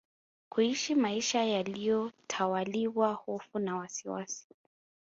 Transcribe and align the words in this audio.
kuishi 0.49 0.95
maisha 0.95 1.43
yaliyo 1.43 2.11
tawaliwa 2.27 3.13
hofu 3.13 3.59
na 3.59 3.75
wasiwasi 3.75 4.47